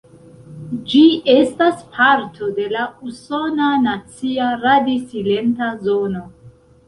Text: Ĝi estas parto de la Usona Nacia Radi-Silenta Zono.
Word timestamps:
Ĝi 0.91 1.01
estas 1.33 1.83
parto 1.97 2.47
de 2.59 2.65
la 2.71 2.85
Usona 3.11 3.67
Nacia 3.83 4.47
Radi-Silenta 4.65 5.69
Zono. 5.85 6.25